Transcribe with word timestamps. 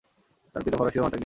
তার 0.55 0.61
পিতা 0.65 0.77
ফরাসি 0.77 0.97
ও 0.99 1.03
মাতা 1.03 1.09
গ্রিক। 1.09 1.19